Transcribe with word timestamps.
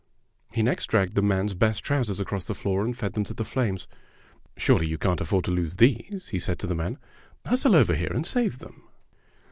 He 0.51 0.63
next 0.63 0.87
dragged 0.87 1.13
the 1.13 1.21
man's 1.21 1.53
best 1.53 1.83
trousers 1.83 2.19
across 2.19 2.45
the 2.45 2.55
floor 2.55 2.83
and 2.83 2.97
fed 2.97 3.13
them 3.13 3.23
to 3.25 3.35
the 3.35 3.45
flames. 3.45 3.87
"Smely, 4.57 4.87
you 4.87 4.97
can't 4.97 5.21
afford 5.21 5.45
to 5.45 5.51
lose 5.51 5.75
those," 5.75 6.29
he 6.29 6.39
said 6.39 6.57
to 6.57 6.65
the 6.65 6.73
man. 6.73 6.97
"Hustle 7.45 7.75
over 7.75 7.93
here 7.93 8.11
and 8.11 8.25
save 8.25 8.57
them." 8.57 8.81